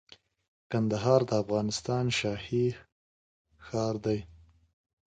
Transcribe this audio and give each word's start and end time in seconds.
کندهار 0.71 1.21
د 1.29 1.31
افغانستان 1.43 2.05
شاهي 2.19 2.65
ښار 3.65 3.95
دي 4.05 4.19